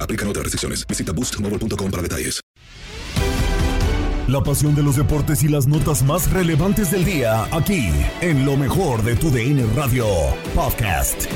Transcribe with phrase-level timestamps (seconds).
[0.00, 0.86] Aplican otras restricciones.
[0.86, 2.40] Visita boostmobile.com para detalles.
[4.26, 7.90] La pasión de los deportes y las notas más relevantes del día, aquí,
[8.22, 10.06] en lo mejor de tu DN Radio
[10.54, 11.26] Podcast.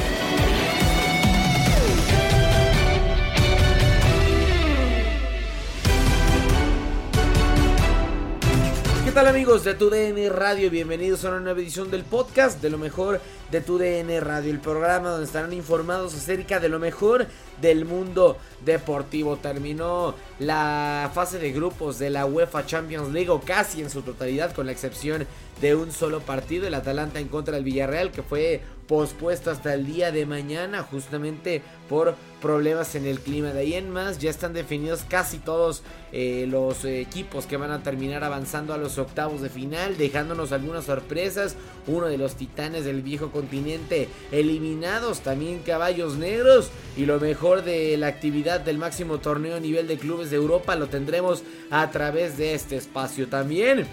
[9.18, 10.70] Tal amigos de tu DN Radio?
[10.70, 13.20] Bienvenidos a una nueva edición del podcast de lo mejor
[13.50, 17.26] de tu DN Radio, el programa donde estarán informados acerca de lo mejor
[17.60, 19.36] del mundo deportivo.
[19.36, 24.54] Terminó la fase de grupos de la UEFA Champions League o casi en su totalidad
[24.54, 25.26] con la excepción
[25.60, 29.86] de un solo partido, el Atalanta en contra del Villarreal que fue pospuesto hasta el
[29.86, 33.52] día de mañana justamente por problemas en el clima.
[33.52, 37.82] De ahí en más ya están definidos casi todos eh, los equipos que van a
[37.82, 41.54] terminar avanzando a los octavos de final, dejándonos algunas sorpresas.
[41.86, 47.96] Uno de los titanes del viejo continente eliminados, también caballos negros y lo mejor de
[47.98, 52.38] la actividad del máximo torneo a nivel de clubes de Europa lo tendremos a través
[52.38, 53.86] de este espacio también.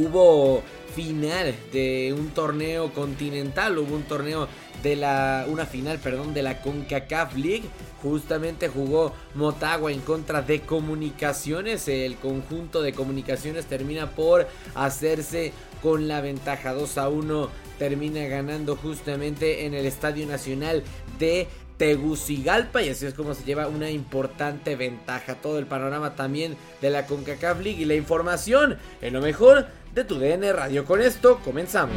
[0.00, 0.62] Hubo
[0.94, 4.48] final de un torneo continental, hubo un torneo
[4.82, 7.64] de la una final, perdón, de la CONCACAF League.
[8.02, 11.86] Justamente jugó Motagua en contra de Comunicaciones.
[11.86, 15.52] El conjunto de Comunicaciones termina por hacerse
[15.82, 17.50] con la ventaja 2 a 1.
[17.78, 20.82] Termina ganando justamente en el Estadio Nacional
[21.18, 21.46] de
[21.76, 25.36] Tegucigalpa y así es como se lleva una importante ventaja.
[25.36, 30.04] Todo el panorama también de la CONCACAF League y la información en lo mejor de
[30.04, 30.84] tu DN Radio.
[30.84, 31.96] Con esto comenzamos.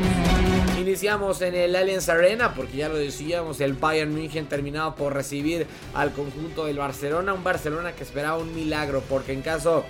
[0.79, 5.67] Iniciamos en el Allianz Arena porque ya lo decíamos, el Bayern München terminado por recibir
[5.93, 9.85] al conjunto del Barcelona, un Barcelona que esperaba un milagro porque en caso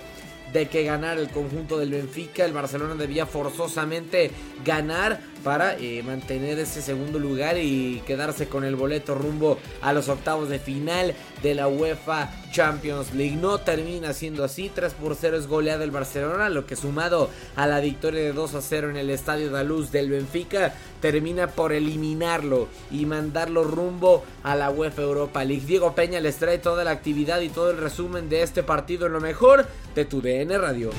[0.52, 4.30] de que ganara el conjunto del Benfica, el Barcelona debía forzosamente
[4.64, 10.08] ganar para eh, mantener ese segundo lugar y quedarse con el boleto rumbo a los
[10.08, 13.36] octavos de final de la UEFA Champions League.
[13.36, 17.66] No termina siendo así, 3 por 0 es goleado el Barcelona, lo que sumado a
[17.66, 21.72] la victoria de 2 a 0 en el Estadio de Luz del Benfica termina por
[21.72, 25.66] eliminarlo y mandarlo rumbo a la UEFA Europa League.
[25.66, 29.12] Diego Peña les trae toda la actividad y todo el resumen de este partido en
[29.12, 30.90] lo mejor de tu DN Radio.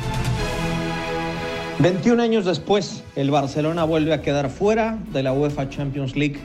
[1.80, 6.38] 21 años después, el Barcelona vuelve a quedar fuera de la UEFA Champions League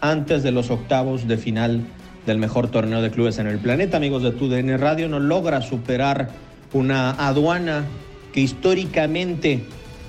[0.00, 1.82] antes de los octavos de final
[2.26, 3.96] del mejor torneo de clubes en el planeta.
[3.96, 6.30] Amigos de TUDN Radio, no logra superar
[6.72, 7.84] una aduana
[8.32, 9.64] que históricamente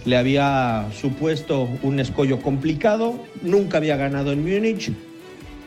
[0.06, 4.92] le había supuesto un escollo complicado, nunca había ganado en Múnich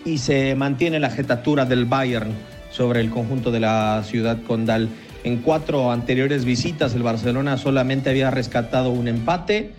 [0.05, 2.33] y se mantiene la jetatura del Bayern
[2.73, 4.89] sobre el conjunto de la ciudad condal.
[5.27, 9.73] En cuatro anteriores visitas el Barcelona solamente había rescatado un empate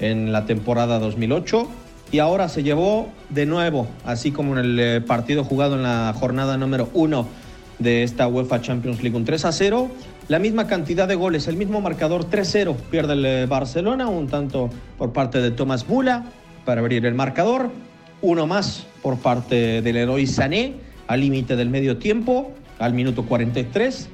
[0.00, 1.68] en la temporada 2008
[2.10, 6.12] y ahora se llevó de nuevo, así como en el eh, partido jugado en la
[6.18, 7.28] jornada número uno
[7.78, 9.88] de esta UEFA Champions League, un 3 a 0,
[10.26, 14.70] la misma cantidad de goles, el mismo marcador 3-0 pierde el eh, Barcelona, un tanto
[14.98, 16.24] por parte de Tomás Mula
[16.64, 17.70] para abrir el marcador,
[18.22, 20.74] uno más por parte del héroe Sané
[21.06, 22.50] al límite del medio tiempo
[22.80, 24.08] al minuto 43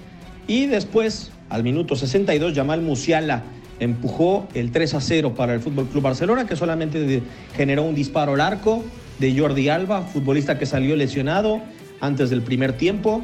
[0.46, 3.44] y después al minuto 62 Jamal Musiala
[3.80, 7.22] empujó el 3 a 0 para el Fútbol Club Barcelona que solamente
[7.54, 8.84] generó un disparo al arco
[9.18, 11.60] de Jordi Alba, futbolista que salió lesionado
[12.00, 13.22] antes del primer tiempo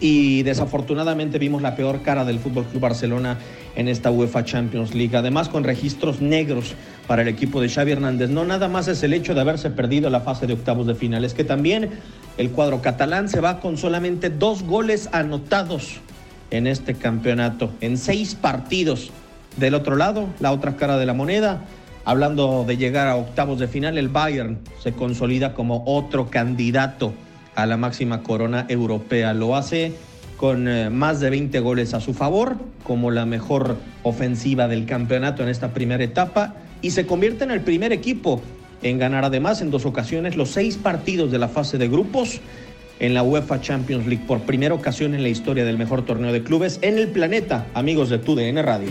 [0.00, 3.38] y desafortunadamente vimos la peor cara del Fútbol Club Barcelona
[3.74, 6.74] en esta UEFA Champions League, además con registros negros
[7.06, 8.30] para el equipo de Xavi Hernández.
[8.30, 11.24] No nada más es el hecho de haberse perdido la fase de octavos de final,
[11.24, 11.90] es que también
[12.36, 16.00] el cuadro catalán se va con solamente dos goles anotados
[16.50, 19.10] en este campeonato, en seis partidos.
[19.56, 21.64] Del otro lado, la otra cara de la moneda,
[22.04, 27.12] hablando de llegar a octavos de final, el Bayern se consolida como otro candidato
[27.54, 29.34] a la máxima corona europea.
[29.34, 29.94] Lo hace
[30.36, 35.42] con eh, más de 20 goles a su favor, como la mejor ofensiva del campeonato
[35.42, 38.40] en esta primera etapa, y se convierte en el primer equipo
[38.82, 42.40] en ganar además en dos ocasiones los seis partidos de la fase de grupos
[43.00, 46.42] en la UEFA Champions League por primera ocasión en la historia del mejor torneo de
[46.42, 48.88] clubes en el planeta, amigos de TUDN Radio.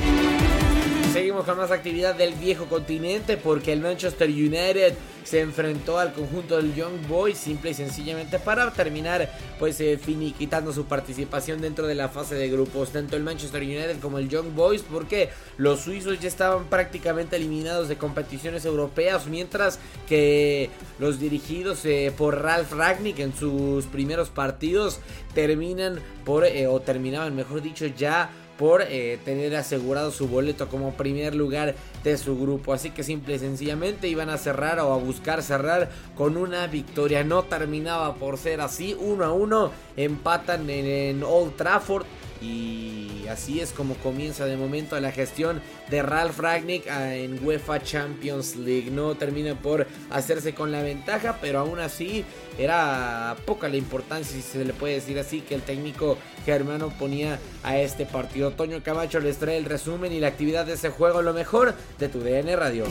[1.37, 6.57] Seguimos con más actividad del viejo continente porque el Manchester United se enfrentó al conjunto
[6.57, 9.29] del Young Boys simple y sencillamente para terminar
[9.59, 13.99] pues eh, finiquitando su participación dentro de la fase de grupos tanto el Manchester United
[13.99, 19.77] como el Young Boys porque los suizos ya estaban prácticamente eliminados de competiciones europeas mientras
[20.07, 25.01] que los dirigidos eh, por Ralph Ragnick en sus primeros partidos
[25.35, 30.93] terminan por eh, o terminaban mejor dicho ya por eh, tener asegurado su boleto como
[30.93, 32.73] primer lugar de su grupo.
[32.73, 37.23] Así que simple y sencillamente iban a cerrar o a buscar cerrar con una victoria.
[37.23, 38.95] No terminaba por ser así.
[38.99, 42.05] Uno a uno empatan en Old Trafford.
[42.41, 47.81] Y así es como comienza de momento la gestión de Ralph Ragnick ah, en UEFA
[47.81, 48.91] Champions League.
[48.91, 52.25] No termina por hacerse con la ventaja, pero aún así
[52.57, 57.39] era poca la importancia, si se le puede decir así, que el técnico germano ponía
[57.63, 58.51] a este partido.
[58.51, 62.09] Toño Camacho les trae el resumen y la actividad de ese juego, lo mejor de
[62.09, 62.85] tu DN Radio.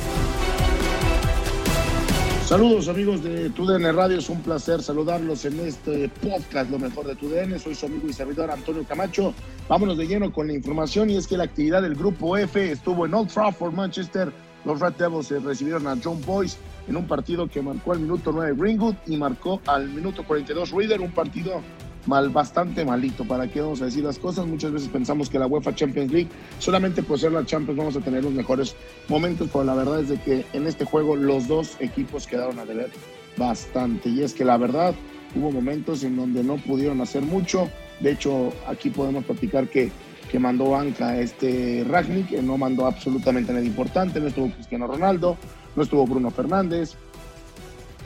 [2.47, 7.17] Saludos amigos de TUDN Radio, es un placer saludarlos en este podcast Lo mejor de
[7.17, 7.59] TUDN.
[7.59, 9.35] Soy su amigo y servidor Antonio Camacho.
[9.69, 13.05] Vámonos de lleno con la información y es que la actividad del grupo F estuvo
[13.05, 14.33] en Old Trafford, Manchester.
[14.65, 16.57] Los Red Devils recibieron a John Boyce
[16.87, 21.01] en un partido que marcó al minuto 9 Greenwood y marcó al minuto 42 Reader,
[21.01, 21.63] un partido
[22.07, 23.25] mal, bastante malito.
[23.25, 24.47] ¿Para qué vamos a decir las cosas?
[24.47, 28.01] Muchas veces pensamos que la UEFA Champions League, solamente por ser la Champions vamos a
[28.01, 28.77] tener los mejores
[29.09, 32.65] momentos, pero la verdad es de que en este juego los dos equipos quedaron a
[32.65, 32.91] deber
[33.37, 34.09] bastante.
[34.09, 34.95] Y es que la verdad
[35.35, 37.69] hubo momentos en donde no pudieron hacer mucho.
[38.01, 39.91] De hecho, aquí podemos platicar que,
[40.31, 44.21] que mandó banca este Ragnick, que no mandó absolutamente nada importante.
[44.21, 45.37] No estuvo Cristiano Ronaldo,
[45.75, 46.97] no estuvo Bruno Fernández.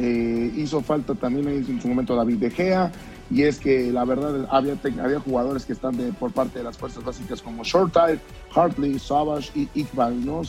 [0.03, 2.91] Eh, hizo falta también en su momento David De Gea
[3.31, 7.05] y es que la verdad había, había jugadores que están por parte de las fuerzas
[7.05, 8.19] básicas como Shortide,
[8.55, 10.41] Hartley, Savage y Iqbal, ¿no?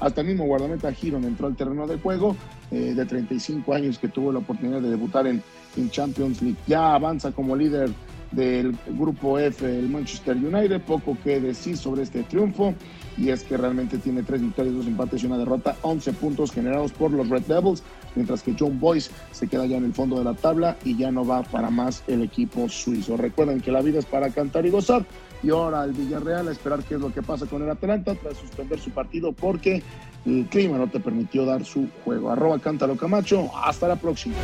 [0.00, 2.36] hasta el mismo guardameta Giron entró al terreno de juego
[2.70, 5.42] eh, de 35 años que tuvo la oportunidad de debutar en,
[5.78, 6.58] en Champions League.
[6.66, 7.90] Ya avanza como líder
[8.30, 12.74] del grupo F el Manchester United, poco que decir sobre este triunfo
[13.18, 16.92] y es que realmente tiene tres victorias, dos empates y una derrota, 11 puntos generados
[16.92, 17.82] por los Red Devils,
[18.14, 21.10] mientras que John Boyce se queda ya en el fondo de la tabla y ya
[21.10, 23.16] no va para más el equipo suizo.
[23.16, 25.04] Recuerden que la vida es para cantar y gozar.
[25.42, 28.36] Y ahora el Villarreal a esperar qué es lo que pasa con el Atlanta tras
[28.36, 29.82] suspender su partido porque
[30.26, 32.30] el clima no te permitió dar su juego.
[32.30, 33.48] Arroba Cántalo Camacho.
[33.56, 34.34] Hasta la próxima.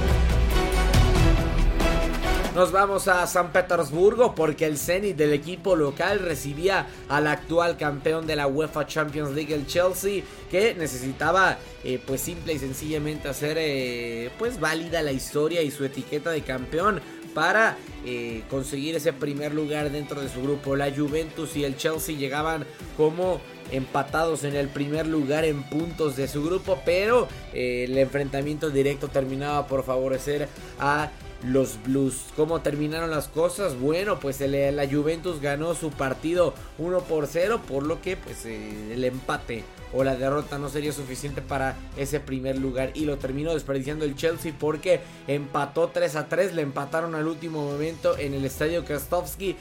[2.54, 8.28] Nos vamos a San Petersburgo porque el Zenit del equipo local recibía al actual campeón
[8.28, 13.56] de la UEFA Champions League, el Chelsea, que necesitaba eh, pues simple y sencillamente hacer
[13.58, 17.00] eh, pues válida la historia y su etiqueta de campeón
[17.34, 20.76] para eh, conseguir ese primer lugar dentro de su grupo.
[20.76, 22.64] La Juventus y el Chelsea llegaban
[22.96, 23.40] como
[23.72, 29.66] empatados en el primer lugar en puntos de su grupo, pero el enfrentamiento directo terminaba
[29.66, 31.10] por favorecer a
[31.44, 32.26] los Blues.
[32.36, 33.78] ¿Cómo terminaron las cosas?
[33.78, 38.94] Bueno, pues la Juventus ganó su partido 1 por 0, por lo que pues eh,
[38.94, 43.54] el empate o la derrota no sería suficiente para ese primer lugar y lo terminó
[43.54, 48.44] desperdiciando el Chelsea porque empató 3 a 3, le empataron al último momento en el
[48.44, 49.56] estadio Krastovsky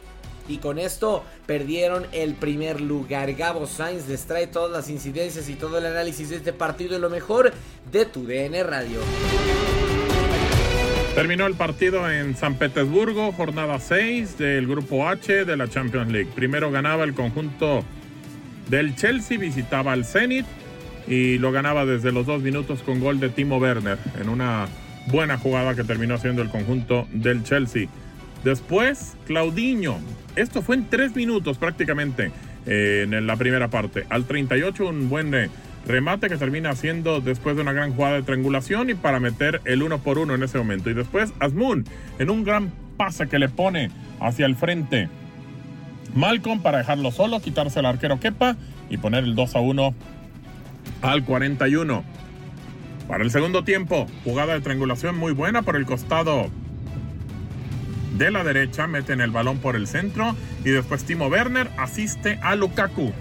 [0.47, 3.33] y con esto perdieron el primer lugar.
[3.33, 6.99] Gabo Sainz les trae todas las incidencias y todo el análisis de este partido y
[6.99, 7.53] lo mejor
[7.91, 8.99] de tu DN Radio.
[11.15, 16.29] Terminó el partido en San Petersburgo, jornada 6 del Grupo H de la Champions League.
[16.33, 17.83] Primero ganaba el conjunto
[18.67, 20.45] del Chelsea, visitaba al Zenit
[21.07, 24.65] y lo ganaba desde los dos minutos con gol de Timo Werner en una
[25.11, 27.87] buena jugada que terminó siendo el conjunto del Chelsea.
[28.43, 29.99] Después, Claudinho.
[30.35, 32.31] Esto fue en tres minutos prácticamente
[32.65, 34.07] eh, en la primera parte.
[34.09, 35.49] Al 38, un buen eh,
[35.85, 39.83] remate que termina haciendo después de una gran jugada de triangulación y para meter el
[39.83, 40.89] uno por uno en ese momento.
[40.89, 41.85] Y después, Asmun,
[42.19, 45.09] en un gran pase que le pone hacia el frente.
[46.15, 48.55] Malcolm para dejarlo solo, quitarse el arquero Kepa
[48.89, 49.95] y poner el 2 a 1
[51.01, 52.03] al 41.
[53.07, 56.49] Para el segundo tiempo, jugada de triangulación muy buena por el costado
[58.17, 62.55] de la derecha, meten el balón por el centro y después Timo Werner asiste a
[62.55, 63.11] Lukaku.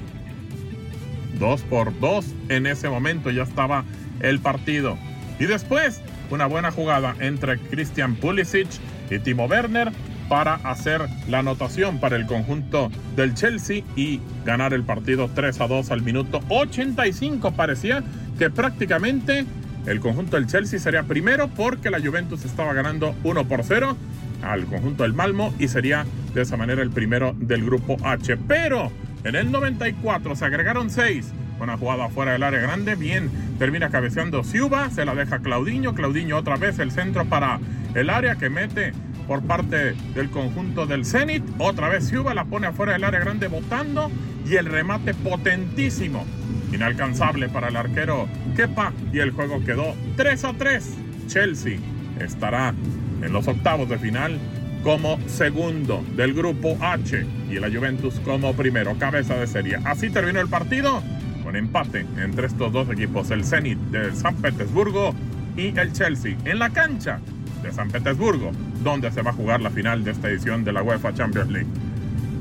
[1.38, 3.84] 2 por 2 en ese momento ya estaba
[4.20, 4.98] el partido.
[5.38, 8.68] Y después una buena jugada entre Christian Pulisic
[9.10, 9.92] y Timo Werner
[10.28, 15.66] para hacer la anotación para el conjunto del Chelsea y ganar el partido 3 a
[15.66, 17.52] 2 al minuto 85.
[17.52, 18.02] Parecía
[18.38, 19.44] que prácticamente
[19.86, 23.96] el conjunto del Chelsea sería primero porque la Juventus estaba ganando 1 por 0
[24.42, 28.36] al conjunto del Malmo y sería de esa manera el primero del grupo H.
[28.48, 28.90] Pero
[29.24, 31.32] en el 94 se agregaron 6.
[31.60, 32.96] Una jugada fuera del área grande.
[32.96, 34.90] Bien, termina cabeceando Siuba.
[34.90, 35.94] Se la deja Claudinho.
[35.94, 37.60] Claudinho otra vez el centro para
[37.94, 38.92] el área que mete
[39.28, 41.44] por parte del conjunto del Zenit.
[41.58, 44.10] Otra vez Siuba la pone afuera del área grande botando.
[44.44, 46.26] Y el remate potentísimo.
[46.72, 48.26] Inalcanzable para el arquero
[48.56, 48.92] Kepa.
[49.12, 50.96] Y el juego quedó 3 a 3.
[51.28, 51.78] Chelsea
[52.18, 52.74] estará
[53.22, 54.40] en los octavos de final
[54.82, 59.78] como segundo del grupo H y la Juventus como primero, cabeza de serie.
[59.84, 61.02] Así terminó el partido
[61.44, 65.14] con empate entre estos dos equipos, el Zenit de San Petersburgo
[65.56, 67.20] y el Chelsea en la cancha
[67.62, 70.82] de San Petersburgo, donde se va a jugar la final de esta edición de la
[70.82, 71.68] UEFA Champions League.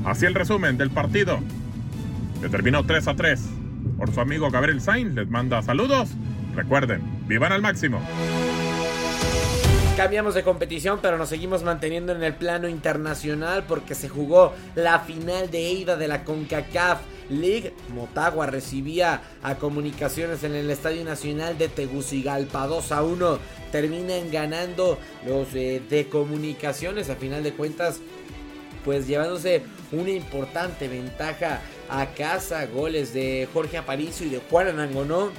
[0.04, 1.38] Así el resumen del partido,
[2.40, 3.40] que terminó 3 a 3
[3.96, 6.10] por su amigo Gabriel Sainz, les manda saludos.
[6.56, 8.00] Recuerden, vivan al máximo.
[9.96, 15.00] Cambiamos de competición, pero nos seguimos manteniendo en el plano internacional porque se jugó la
[15.00, 17.74] final de ida de la CONCACAF League.
[17.94, 23.38] Motagua recibía a Comunicaciones en el Estadio Nacional de Tegucigalpa 2 a 1.
[23.70, 28.00] Terminan ganando los eh, de Comunicaciones a final de cuentas
[28.86, 32.64] pues llevándose una importante ventaja a casa.
[32.66, 35.30] Goles de Jorge Aparicio y de Juan Anangonó,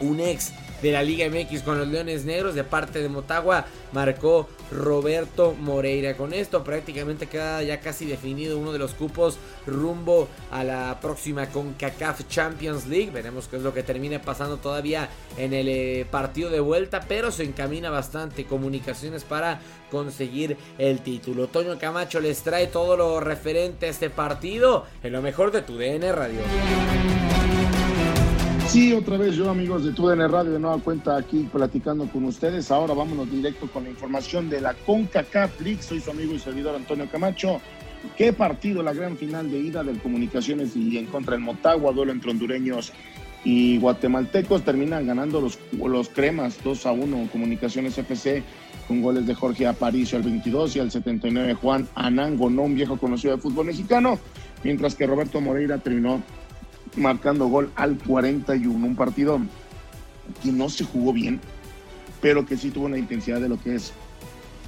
[0.00, 0.52] un ex
[0.82, 6.16] de la Liga MX con los Leones Negros de parte de Motagua marcó Roberto Moreira.
[6.16, 11.46] Con esto prácticamente queda ya casi definido uno de los cupos rumbo a la próxima
[11.46, 13.10] CONCACAF Champions League.
[13.10, 17.30] Veremos qué es lo que termine pasando todavía en el eh, partido de vuelta, pero
[17.30, 21.46] se encamina bastante comunicaciones para conseguir el título.
[21.48, 25.76] Toño Camacho les trae todo lo referente a este partido en lo mejor de tu
[25.76, 26.40] DN Radio.
[28.68, 32.70] Sí, otra vez yo, amigos de TUDN Radio, de nueva cuenta aquí platicando con ustedes.
[32.70, 35.82] Ahora vámonos directo con la información de la CONCACAF League.
[35.82, 37.60] Soy su amigo y servidor Antonio Camacho.
[38.16, 38.82] ¿Qué partido?
[38.82, 42.92] La gran final de ida del Comunicaciones y en contra del Motagua, duelo entre hondureños
[43.44, 44.62] y guatemaltecos.
[44.62, 47.28] Terminan ganando los, los cremas 2 a 1.
[47.30, 48.42] Comunicaciones FC
[48.88, 52.98] con goles de Jorge Aparicio al 22 y al 79 Juan Anango, no un viejo
[52.98, 54.18] conocido de fútbol mexicano.
[54.64, 56.22] Mientras que Roberto Moreira terminó
[56.96, 58.86] marcando gol al 41.
[58.86, 59.40] Un partido
[60.42, 61.40] que no se jugó bien,
[62.20, 63.92] pero que sí tuvo una intensidad de lo que es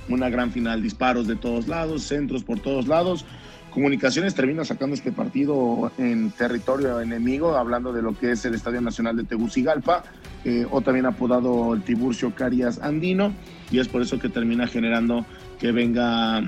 [0.09, 0.83] una gran final.
[0.83, 3.25] Disparos de todos lados, centros por todos lados.
[3.71, 8.81] Comunicaciones termina sacando este partido en territorio enemigo, hablando de lo que es el Estadio
[8.81, 10.05] Nacional de Tegucigalpa,
[10.45, 13.33] eh, o también apodado el Tiburcio Carias Andino,
[13.71, 15.27] y es por eso que termina generando
[15.61, 16.43] que venga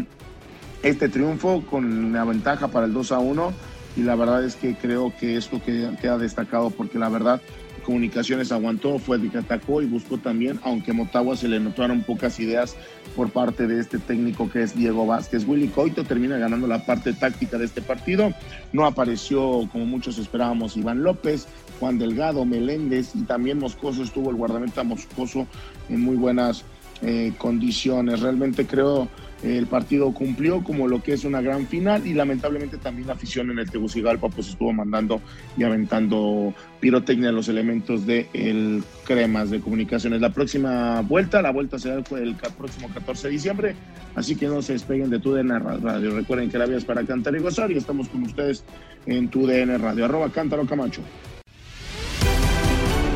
[0.82, 3.52] este triunfo con la ventaja para el 2 a 1
[3.96, 7.40] y la verdad es que creo que esto queda destacado porque la verdad
[7.82, 12.38] Comunicaciones aguantó, fue el que atacó y buscó también, aunque Motagua se le notaron pocas
[12.38, 12.76] ideas
[13.16, 15.46] por parte de este técnico que es Diego Vázquez.
[15.46, 18.32] Willy Coito termina ganando la parte táctica de este partido.
[18.72, 24.36] No apareció como muchos esperábamos Iván López, Juan Delgado, Meléndez y también Moscoso estuvo el
[24.36, 25.46] guardameta Moscoso
[25.88, 26.64] en muy buenas
[27.02, 28.20] eh, condiciones.
[28.20, 29.08] Realmente creo
[29.42, 33.50] el partido cumplió como lo que es una gran final y lamentablemente también la afición
[33.50, 35.20] en el Tegucigalpa pues estuvo mandando
[35.56, 40.20] y aventando pirotecnia a los elementos de el Cremas de Comunicaciones.
[40.20, 43.74] La próxima vuelta, la vuelta será el próximo 14 de diciembre,
[44.14, 46.14] así que no se despeguen de tu DN Radio.
[46.14, 48.64] Recuerden que la vida es para cantar y gozar y estamos con ustedes
[49.06, 50.04] en tu DN Radio.
[50.04, 51.02] Arroba Cántaro Camacho.